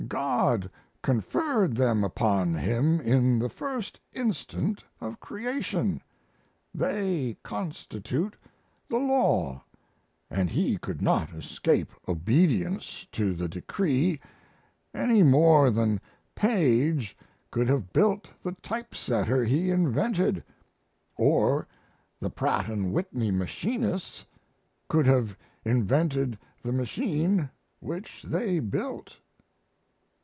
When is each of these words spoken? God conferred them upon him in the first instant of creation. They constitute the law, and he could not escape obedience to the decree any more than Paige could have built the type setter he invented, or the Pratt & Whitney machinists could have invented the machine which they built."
God 0.09 0.69
conferred 1.03 1.77
them 1.77 2.03
upon 2.03 2.53
him 2.55 2.99
in 2.99 3.39
the 3.39 3.47
first 3.47 3.97
instant 4.11 4.83
of 4.99 5.21
creation. 5.21 6.01
They 6.73 7.37
constitute 7.43 8.35
the 8.89 8.97
law, 8.97 9.63
and 10.29 10.49
he 10.49 10.77
could 10.77 11.01
not 11.01 11.31
escape 11.33 11.93
obedience 12.09 13.07
to 13.13 13.33
the 13.33 13.47
decree 13.47 14.19
any 14.93 15.23
more 15.23 15.69
than 15.69 16.01
Paige 16.35 17.15
could 17.49 17.69
have 17.69 17.93
built 17.93 18.27
the 18.43 18.51
type 18.53 18.93
setter 18.93 19.45
he 19.45 19.69
invented, 19.69 20.43
or 21.15 21.67
the 22.19 22.31
Pratt 22.31 22.67
& 22.83 22.91
Whitney 22.91 23.31
machinists 23.31 24.25
could 24.89 25.05
have 25.05 25.37
invented 25.63 26.37
the 26.63 26.73
machine 26.73 27.49
which 27.79 28.23
they 28.23 28.59
built." 28.59 29.15